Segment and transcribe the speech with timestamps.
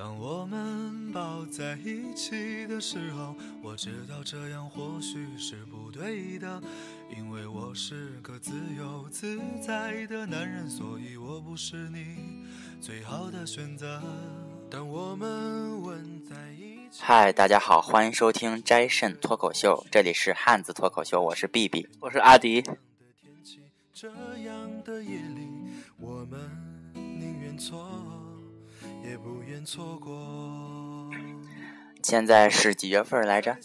[0.00, 6.58] 当我们抱在一起的时候，我知道这样或许是不对的，
[7.14, 12.16] 因为我是个自由自在的男人，所以我不是你
[12.80, 14.02] 最好的选择。
[14.70, 21.86] 当我们吻在一起，嗨，大家好，欢迎收听斋肾脱口秀，这里是汉子脱口秀，我是 B B。
[22.00, 22.64] 我是阿迪，
[23.92, 25.46] 这样的夜里，
[25.98, 26.40] 我们
[26.94, 27.86] 宁愿错，
[29.02, 31.10] 也不愿错过。
[32.02, 33.56] 现在是几月份来着？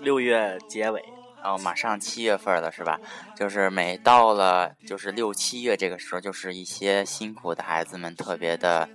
[0.00, 1.02] 六月结尾，
[1.42, 3.00] 然后马上七月份了，是吧？
[3.34, 8.88] 就是每到了就是六七月这个时候，就是一些辛苦的孩子们特别的，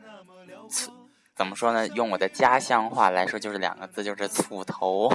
[1.35, 1.88] 怎么说呢？
[1.90, 5.12] 用我的家乡话来说，就是两个字，就是醋头。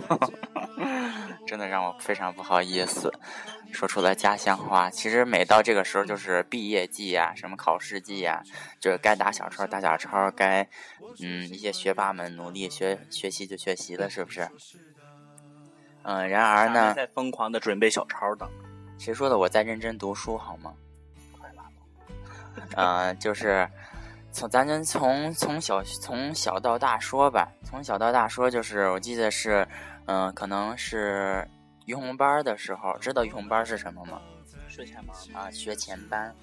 [1.46, 3.12] 真的让我非常不好意思，
[3.72, 4.90] 说出了家乡话。
[4.90, 8.42] 其实每到这个时候，就是毕业季呀，什么考试季呀，
[8.80, 10.68] 就是该打小抄打小抄，该
[11.20, 14.48] 嗯一些学霸们努力学学习就学习了，是不是？
[16.02, 18.48] 嗯，然而呢，在疯狂的准备小抄呢。
[18.98, 19.38] 谁说的？
[19.38, 20.74] 我在认真读书，好吗？
[22.74, 23.68] 嗯、就是
[24.36, 29.66] 从咱就从从小从小到大说吧，从小到大说，就是我记得是，
[30.04, 31.42] 嗯、可能是
[31.86, 34.20] 于红班的时候，知道于红班是什么吗？
[34.68, 36.34] 学前班啊，学前班，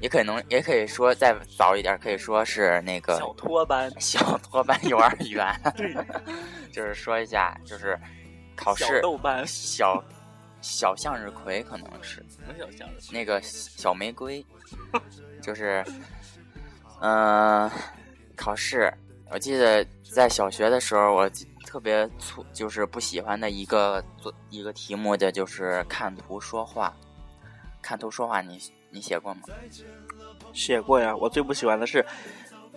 [0.00, 5.46] 也可能也可以说再早一点，可以说是那个小托班，小托班幼儿园
[6.72, 8.00] 就是说一下，就是
[8.56, 10.02] 考小试豆班，小
[10.62, 12.94] 小向日葵可能是什么小象儿？
[13.12, 14.42] 那个小玫瑰，
[15.42, 15.84] 就是
[17.00, 17.72] 嗯、呃
[18.36, 18.92] 考试，
[19.30, 21.30] 我记得在小学的时候，我
[21.66, 26.94] 特别粗，就是不喜欢的一个做一个题目的就是看图说话。
[27.82, 28.58] 看图说话你，
[28.90, 29.42] 你写过吗？
[30.54, 31.14] 写过呀。
[31.14, 32.04] 我最不喜欢的是，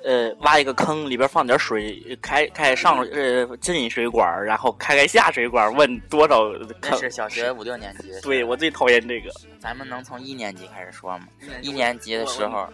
[0.03, 6.99] 呃，挖一个坑，里边放点水，开开上呃进水管，然后开开下水管，问多少那坑。
[6.99, 8.11] 是小学五六年级。
[8.21, 9.31] 对，我最讨厌这个。
[9.59, 11.27] 咱们能从一年级开始说吗？
[11.61, 12.67] 一年级的时候，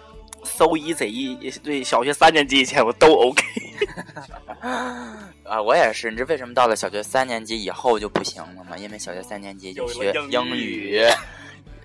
[0.43, 3.43] so easy，对，小学三年级以前我都 OK。
[5.43, 6.09] 啊，我也是。
[6.09, 8.77] 你知道为什么到了小学三年级以后就不行了吗？
[8.77, 11.05] 因为小学三年级就学英英语语，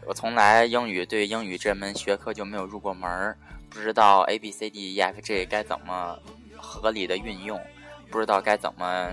[0.07, 3.37] 我从来英语对英语这门学科就没有入过门儿，
[3.69, 6.19] 不知道 A B C D E F G 该怎么
[6.57, 7.61] 合理的运用，
[8.11, 9.13] 不知道该怎么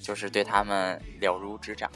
[0.00, 1.90] 就是对他们了如指掌。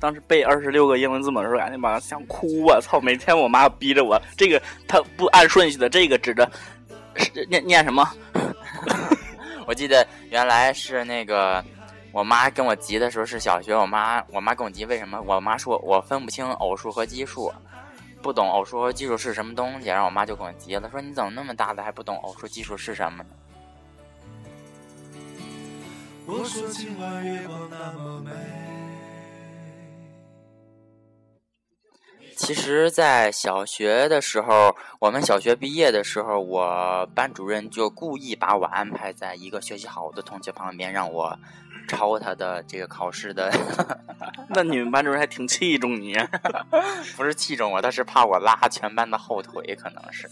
[0.00, 2.78] 当时背二十六个英文字母的时候，感觉妈想哭啊！
[2.82, 6.50] 操，每天我妈逼着我，这个他不按顺序的，这个指着
[7.48, 8.08] 念念什么？
[9.66, 11.64] 我记得原来是那个
[12.12, 15.20] 我妈跟我急的时候是小学，我妈我妈跟我急，为什么？
[15.22, 17.52] 我妈说我分不清偶数和奇数，
[18.22, 23.30] 不懂偶数和奇数是什么东西，然后我妈就跟我急了，说你怎么那么大的还不懂偶数奇数是什么呢？
[26.26, 28.30] 我说今晚月光那么美。
[32.38, 41.36] 其实，在小学的时候，我们小学毕业的时候，我班主任就故意把我安排在一个学习好的同学旁边，让我
[41.88, 43.50] 抄他的这个考试的。
[44.50, 46.16] 那你们班主任还挺器重你，
[47.16, 50.30] 不是器重我，他是怕我拉全班的后腿，可能是。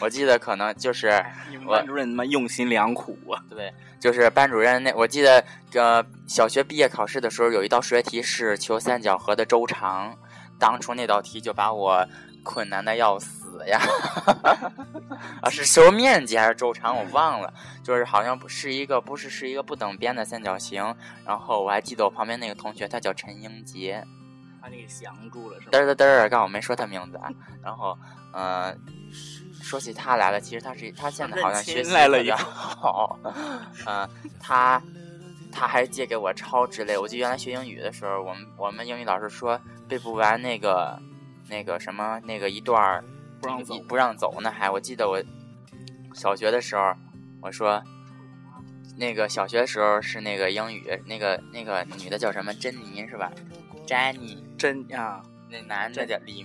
[0.00, 3.40] 我记得可能就是你们班主任他妈用心良苦啊！
[3.48, 10.18] 对，就是班主任那，我记得呃，小学毕业考试的时候有一道数学题是求三角和的周长，
[10.58, 12.06] 当初那道题就把我
[12.42, 13.80] 困难的要死呀！
[15.42, 17.52] 啊，是求面积还是周长我忘了，
[17.82, 24.04] 就是好像不是一个不是是一个不等边的三角形，然后我还记得我旁边那个同学他叫陈英杰。
[24.60, 25.78] 把你给降住了是吧？
[25.78, 27.28] 嘚儿嘚儿，刚我没说他名字啊。
[27.62, 27.96] 然后，
[28.32, 28.74] 呃，
[29.62, 33.16] 说起他来了，其实他是他现在好像学习来了一个好，
[33.86, 34.08] 嗯、
[34.40, 34.82] 他
[35.56, 36.98] 他还借给我抄之类。
[36.98, 39.58] 我记得原来学英语的时候，我们我们英语老师说
[39.88, 41.00] 背不完那个
[41.48, 43.02] 那个什么那个一段儿
[43.40, 45.22] 不让走不让走呢，还我记得我
[46.12, 46.92] 小学的时候，
[47.40, 47.82] 我说。
[48.98, 52.54] 那个小学的时候是那个英语，那个那个女的叫什么？
[52.54, 53.30] 珍妮是吧？
[53.86, 56.42] 詹妮，珍啊，那男的叫李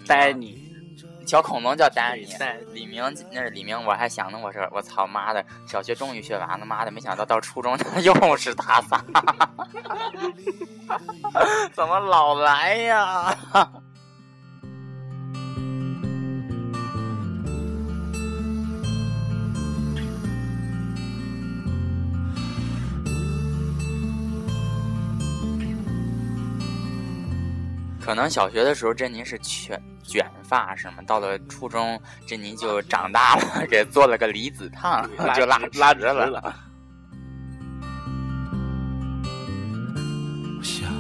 [1.26, 2.26] 小恐龙叫丹尼
[2.74, 3.02] 李明
[3.32, 9.02] 那是李明，我还想呢，我说我操妈的，小学终于学完了，妈的，没想到到初中 又是他仨，
[11.74, 13.34] 怎么老来呀？
[28.12, 31.02] 可能小学的时候，珍妮是卷卷发什么？
[31.04, 31.98] 到了初中，
[32.28, 36.54] 珍妮就长大了， 给做了个离子烫，就拉拉直了。
[40.58, 40.92] 我想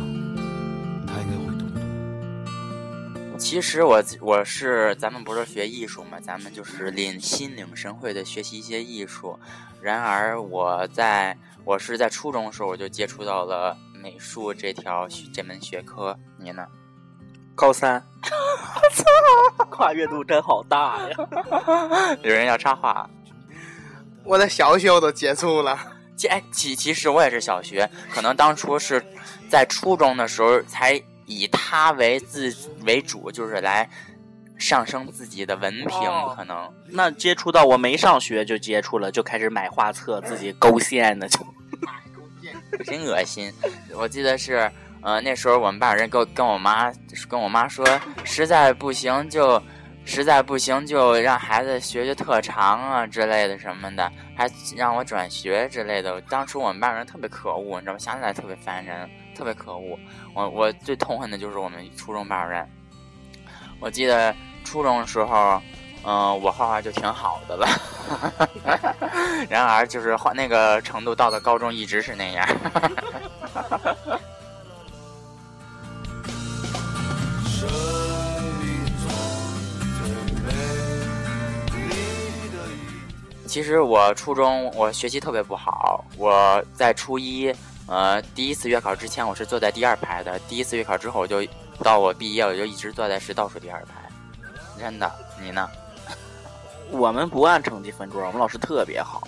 [1.05, 3.37] 他应该会懂的。
[3.37, 9.37] 其实我我是咱们不是学艺术嘛，咱们就是领心领神会的学习一些艺术。
[9.81, 16.17] 然而我在我是在初中的时候我就接触到了美术这条这门学科。
[16.37, 16.65] 你呢？
[17.61, 19.05] 高三，操
[19.69, 21.15] 跨越度真好大呀！
[22.23, 23.07] 有人要插话，
[24.23, 25.77] 我的小学我都接触了。
[26.17, 28.99] 其哎其其实我也是小学，可能当初是
[29.47, 32.51] 在初中的时候才以他为自
[32.83, 33.87] 为主，就是来
[34.57, 36.67] 上升自己的文凭，哦可能。
[36.87, 41.39] 那接触到我没上学就接触了，就开始买画册，自己勾线的就。
[42.85, 43.53] 真 恶心！
[43.95, 44.71] 我记得是，
[45.01, 46.92] 呃，那时候我们班人跟跟我妈
[47.27, 47.86] 跟我妈说，
[48.24, 49.62] 实在不行就，
[50.06, 56.21] 实在不行就让孩子学学特长啊之类的什么的，还让我转学之类的。
[56.21, 58.00] 当初我们班人特别可恶，你知道吗？
[58.00, 59.98] 想起来特别烦人，特别可恶。
[60.33, 62.68] 我我最痛恨的就是我们初中班人。
[63.80, 65.62] 我记得初中的时候。
[66.04, 67.68] 嗯，我画画就挺好的了，
[69.47, 72.47] 然而就是画那个程度到了高中一直是那样。
[83.51, 87.53] 其实我初中我学习特别不好，我在初一
[87.86, 91.45] 呃第一次月考之前我是坐在第二排的，第一次月考之后我就
[91.83, 94.09] 到我毕业我就一直坐在是倒数第二排，
[94.80, 95.12] 真的，
[95.42, 95.69] 你呢？
[96.92, 99.21] 我们不按成绩分桌，我们老师特别好。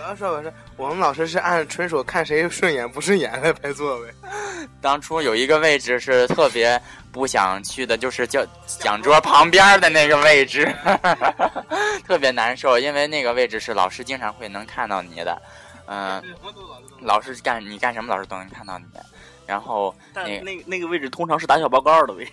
[0.00, 4.10] 我要说我是我们老师是按纯属看谁顺眼不顺眼来排座位。
[4.80, 6.80] 当初有一个位置是特别
[7.12, 10.74] 不想去的，就是叫讲桌旁边的那个位置，
[12.08, 15.42] 特别难受，因为那个位置是老师经常会能看到你的，
[15.86, 16.22] 嗯、
[17.02, 18.86] 老师干你干什么，老师都能看到你。
[19.46, 22.32] 然后但那那那个位置通常是打小报告的位置。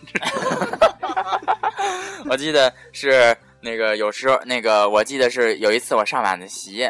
[2.29, 6.87] 我记得是那个有时候那个我记得是有一次我上晚自习，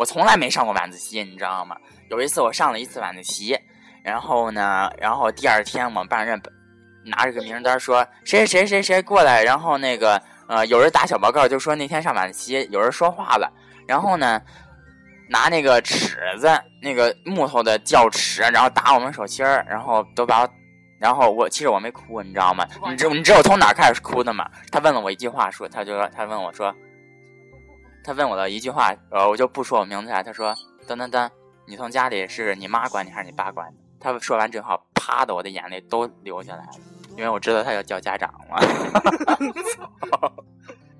[0.00, 1.76] 我从来没上过晚自习，你知道吗？
[2.08, 3.54] 有一次我上了一次晚自习，
[4.02, 6.42] 然后呢，然后第二天我们班主任
[7.04, 10.18] 拿着个名单说谁谁谁谁过来，然后那个
[10.48, 13.52] 呃有人打小报告就说那天上晚自习有人说话了，
[13.86, 14.40] 然后呢。
[15.32, 16.50] 拿那个尺子，
[16.82, 20.50] 那个木头的教尺，然后打我们手心儿，然后都把我，
[20.98, 22.66] 然后我其实我没哭，你知道吗？
[22.88, 24.50] 你知你知道我从哪开始哭的吗？
[24.72, 26.74] 他问了我一句话，说他就说他问我说，
[28.02, 30.22] 他问我的一句话，呃，我就不说我名字了。
[30.22, 30.54] 他说
[30.88, 31.30] ：“噔噔噔，
[31.66, 36.72] 你从家里是你妈管你还是你爸管你？”他说完这话，啪的我的眼泪都流下来了，
[37.16, 38.58] 因为我知道他要叫家长了。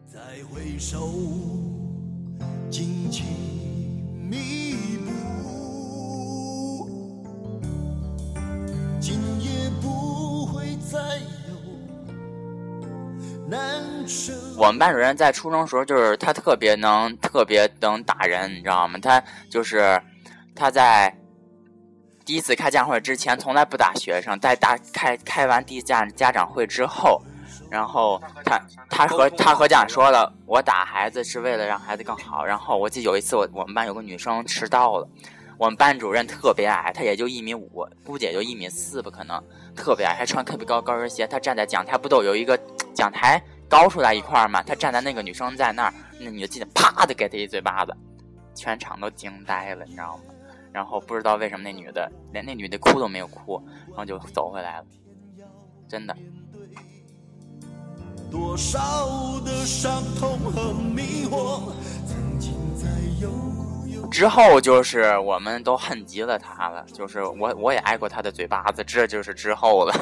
[0.07, 0.21] 再
[0.53, 1.09] 回首，
[2.71, 3.23] 荆棘
[4.15, 6.87] 密布，
[9.01, 11.40] 今夜不会再。
[14.57, 18.99] 我们班主任在初中时候，就是他特别能特别能打人，你知道吗？
[19.03, 20.01] 他就是
[20.55, 21.15] 他在
[22.25, 27.21] 第一次开家长会之前，从来不打学生，在打开开完第一家家长会之后，
[27.71, 32.45] 然后他他和他和家长说了，我打孩子是为了让孩子更好。
[32.45, 35.09] 然后我记得有一次我我们班有个女生迟到了，
[35.61, 39.39] 我们班主任特别矮，他也就一米五，估计也就一米四吧，可能
[39.77, 41.27] 特别矮，还穿特别高高跟鞋。
[41.27, 42.59] 他站在讲台不都有一个
[42.95, 43.39] 讲台
[43.69, 44.63] 高出来一块儿嘛？
[44.63, 47.95] 他站在那个女生在那儿，那女的记得啪的给他一嘴巴子，
[48.55, 50.23] 全场都惊呆了，你知道吗？
[50.73, 54.87] 然后不知道为什么那女的连那女的哭都没有哭，然后就走回来了，
[55.87, 56.17] 真的。
[58.31, 61.71] 多少的伤痛和迷惑，
[62.07, 62.87] 曾经在
[63.21, 63.80] 悠悠
[64.11, 69.95] 之后就是我们都恨极了他了，就是我我也挨过他的嘴巴子，这就是之后了。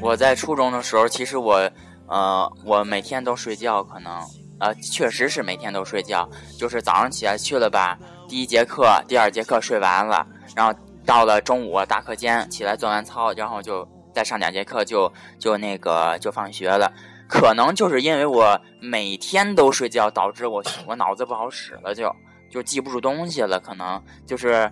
[0.00, 1.70] 我在初中的时候，其实我，
[2.06, 4.18] 呃，我每天都睡觉，可能，
[4.58, 6.28] 呃，确实是每天都睡觉，
[6.58, 10.26] 就是早上起来去了吧，第一节课、第二节课睡完了，
[10.56, 10.72] 然后
[11.10, 16.92] 到了中午大课间起来做完操，然后就再上两节课就就那个就放学了。
[17.26, 22.14] 可能就是因为我每天都睡觉，导致我我脑子不好使了就，
[22.48, 23.58] 就记不住东西了。
[23.58, 24.70] 可能就是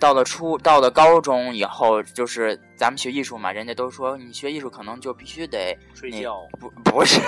[0.00, 6.36] 到了初到了高中以后，就是咱们学艺术嘛，人家都说你学艺术可能就必须得睡觉。
[6.58, 7.20] 不不是，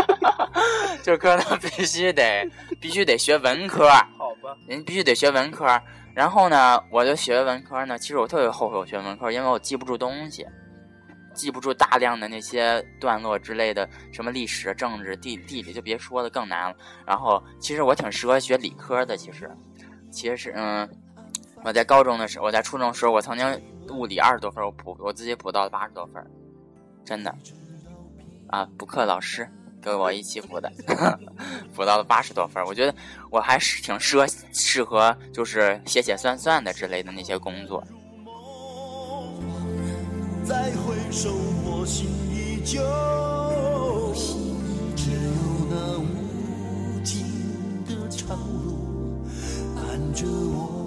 [1.04, 2.50] 就可能必须得
[2.80, 3.86] 必须得学文科，
[4.16, 5.78] 好吧，人必须得学文科。
[6.14, 10.46] 然后呢，我就学文科呢，其实我特别后悔我学文科，因为我记不住东西，
[11.32, 16.76] 记不住大量的那些段落之类的，什么历史、政治、地地理就别说了，更难了。
[17.06, 19.50] 然后其实我挺适合学理科的，其实，
[20.10, 20.88] 其实是嗯，
[21.64, 26.22] 我在高中的时候，我在初中时候，我曾经物理二十多分，我补我自己补到了八十多分，
[27.04, 27.34] 真的，
[28.48, 29.48] 啊，补课老师
[29.80, 30.70] 跟我一起补的，
[31.74, 32.94] 补到了八十多分，我觉得
[33.30, 37.82] 我还是挺适合适合就是写写算算的之类的那些工作。
[40.44, 41.30] 再回首，
[41.64, 42.80] 我心依旧，
[44.96, 45.18] 只有
[45.70, 47.24] 那无尽
[47.86, 49.24] 的长路
[49.76, 50.79] 按着我。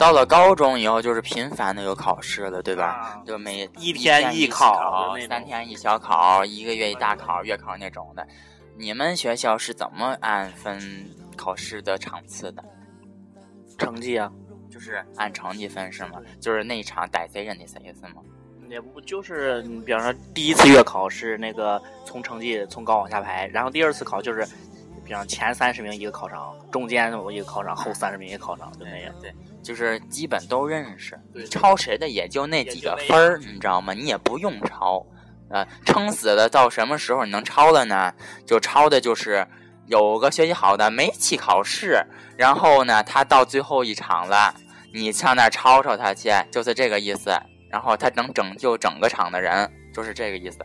[0.00, 2.86] 到了高中以后，就是频繁的有考试了，对吧？
[2.86, 8.26] 啊就每一天天一考三天一小考，一个月一大考、月考那种的。
[8.78, 10.80] 你们学校是怎么按分
[11.36, 12.64] 考试的场次的？
[13.76, 14.32] 成绩啊，
[14.70, 16.12] 就是按成绩分是吗？
[16.40, 18.22] 就是那一场逮谁认谁意思吗？
[18.70, 24.48] 也不就是你比方说第一次月考是那个从成绩从高往下排，然后第二次考就是，
[25.10, 29.12] 比方前三十名一个考场，中间我一个考场，后三十名一个考场，就那样。
[29.20, 31.18] 对，就是基本都认识。
[31.50, 33.92] 抄谁的也就那几个分儿，你知道吗？
[33.92, 35.04] 你也不用抄，
[35.48, 38.14] 呃，撑死了到什么时候你能抄了呢？
[38.46, 39.44] 就抄的就是
[39.86, 42.00] 有个学习好的没去考试，
[42.36, 44.54] 然后呢，他到最后一场了，
[44.94, 47.36] 你上那抄抄他去，就是这个意思。
[47.68, 50.60] 然后他能拯救整个场的人，就是这个意思。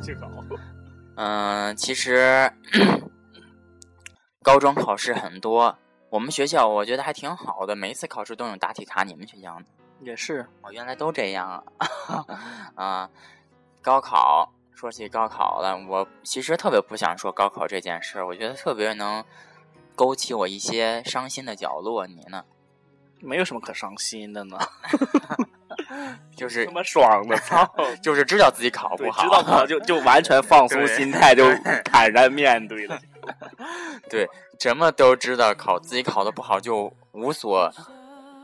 [0.00, 0.28] 去考。
[1.16, 2.50] 嗯，其实
[4.42, 5.76] 高中考试很多，
[6.08, 9.04] 我们学校我觉得还挺好的，每一次考试都有答题卡。
[9.04, 9.66] 你们学校呢？
[10.00, 12.24] 也是，我原来都这样啊。
[12.74, 13.10] 啊，
[13.82, 19.22] 高考，说起高考了，我其实特别不想说高考这件事儿，我觉得特别能
[19.94, 22.06] 勾起我一些伤心的角落。
[22.06, 22.44] 你呢？
[23.22, 24.56] 没有什么可伤心的呢，
[26.36, 27.68] 就是他妈爽的， 操！
[28.02, 31.44] 就是知道自己考不好，知道不好就就完全放松心态，就
[31.84, 32.98] 坦然面对了。
[34.08, 34.28] 对，
[34.58, 37.70] 什么都知道，考自己考的不好就无所，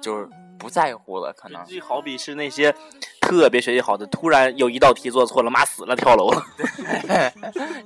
[0.03, 1.65] 就是不在乎了，可能。
[1.65, 2.75] 就好比是那些
[3.21, 6.43] 特别学习好的，突然有一道题做错了，妈死了，跳楼了。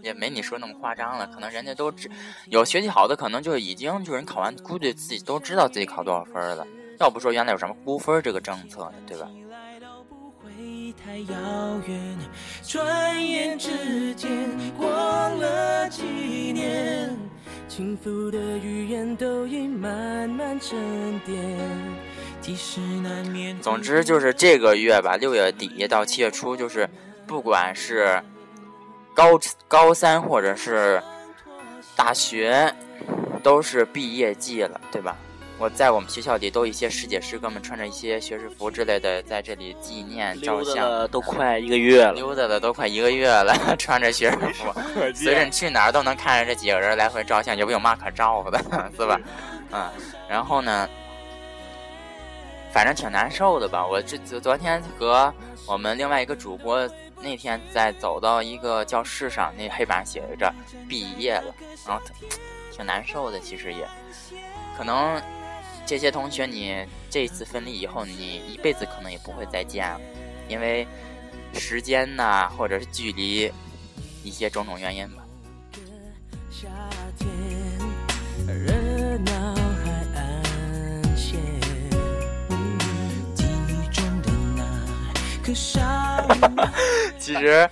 [0.03, 2.11] 也没你说那么夸张了，可能人家都知
[2.47, 6.67] 有学习好的，可能就已经就是人考完，估计自己都知道自己考多少分了。
[6.99, 9.27] 要不说原来有什么估分这个政策呢，对吧？
[10.93, 12.19] 太遥远，
[12.67, 14.31] 转眼之间
[14.77, 16.03] 过了几
[16.53, 17.17] 年，
[17.69, 20.79] 轻浮的语言都已慢慢沉
[21.21, 21.37] 淀，
[22.41, 23.59] 即使难免。
[23.61, 26.89] 总之就是这个月吧，六月底到七月初，就是
[27.27, 28.23] 不管是
[29.15, 31.03] 高高三或者是
[31.97, 32.75] 大学，
[33.43, 35.17] 都是毕业季了，对吧？
[35.61, 41.09] 我在我们学校里都一些师姐师哥们穿着一些学士服之类的，在这里纪念照溜达相。
[41.13, 44.73] 都快一个月了，溜达的都快一个月了，穿着学士服，
[45.15, 48.59] 随着你去哪儿都能看着这几个人来回照相，也不有嘛可照的，
[48.97, 49.21] 是吧？
[49.71, 49.87] 嗯，
[50.27, 50.89] 然后呢，
[52.73, 53.87] 反正挺难受的吧。
[53.87, 55.31] 我这昨昨天和
[55.67, 56.89] 我们另外一个主播
[57.21, 60.51] 那天在走到一个教室上，那黑板写着
[60.89, 61.55] “毕业了”，
[61.87, 62.03] 然后
[62.73, 63.39] 挺难受的。
[63.41, 63.87] 其实也
[64.75, 65.21] 可能
[65.87, 70.01] 这些同学，你这一次分离以后，你一辈子可能也不会再见了，
[70.49, 70.87] 因为
[71.53, 73.53] 时间呐、或者是距离，
[74.23, 75.25] 一些种种原因吧。
[76.51, 76.69] 夏
[77.19, 77.29] 天，
[78.47, 78.73] 热
[79.19, 81.41] 闹还安闲，
[83.35, 84.63] 记忆中的那
[85.43, 85.81] 个少
[86.29, 86.41] 年。
[87.19, 87.69] 其实，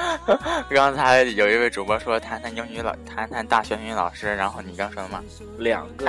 [0.70, 5.22] 刚才有一位主播说谈谈英语老，谈谈大学英语老师，然后你刚说了吗，
[5.58, 6.06] 两个。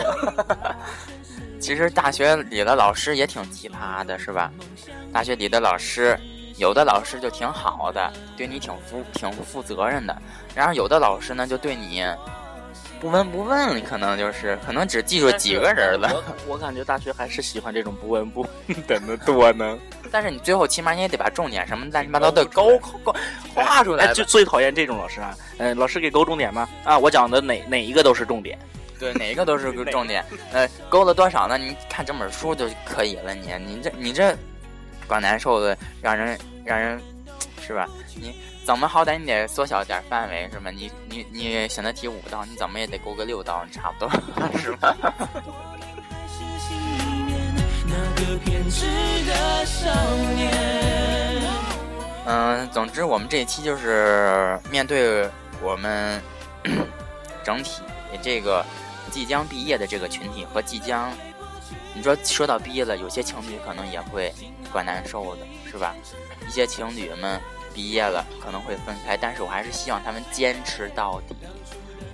[1.59, 4.51] 其实大学里的老师也挺奇葩的，是吧？
[5.13, 6.19] 大学里的老师，
[6.57, 10.21] 有的老师就挺好的，对你挺负挺负责任的，
[10.53, 12.03] 然后有的老师呢就对你
[13.03, 16.09] 不闻不问，可能就是可能只记住几个人了。
[16.47, 18.47] 我我感觉大学还是喜欢这种不闻不
[18.87, 19.77] 问的多呢。
[20.09, 23.13] 但是你最后起码你也得把重点什么乱七八糟的勾勾
[23.53, 25.35] 画出来哎，就最讨厌这种老师啊！
[25.57, 26.65] 嗯、老师给勾重点吗？
[26.85, 28.57] 啊，我讲的哪哪一个都是重点。
[28.97, 30.23] 对，哪一个都是 个重点。
[30.53, 31.57] 呃，勾了多少呢？
[31.57, 33.33] 你看整本书就可以了。
[33.35, 34.33] 你你这你这
[35.07, 37.01] 怪难受的，让人让人
[37.59, 37.85] 是吧？
[38.15, 38.33] 你
[38.65, 40.71] 怎么好歹你得缩小点范围是吗？
[40.71, 44.09] 你你你选择题五道，你怎么也得勾个六道，你差不多
[44.57, 44.95] 是吧？
[52.25, 55.29] 嗯，总之我们这一期就是面对
[55.61, 56.21] 我们
[57.43, 57.81] 整体
[58.21, 58.65] 这个
[59.11, 61.11] 即将毕业的这个群体和即将，
[61.93, 64.33] 你说说到毕业了，有些情侣可能也会
[64.71, 65.93] 怪难受的，是吧？
[66.47, 67.39] 一些情侣们
[67.73, 71.35] 毕业了可能会分开，但是我还是希望他们坚持到底，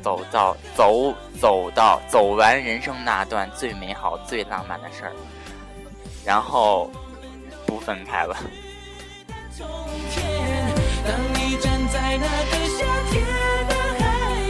[0.01, 5.13] 走到走走到走完人生那段最美好、最浪漫的事儿，
[6.25, 6.89] 然后
[7.65, 8.35] 不分开了。
[9.51, 9.67] 从
[10.09, 10.23] 前，
[11.05, 13.25] 当你站在那个夏天
[13.67, 14.05] 的海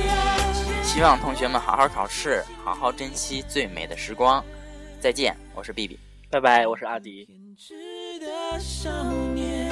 [0.07, 4.43] 岸线希望同学们好好考试，好好珍惜最美的时光。
[4.99, 5.97] 再见，我是 B B。
[6.29, 7.25] 拜拜，我是阿迪。
[7.25, 7.73] 偏执
[8.19, 8.89] 的少
[9.33, 9.68] 年。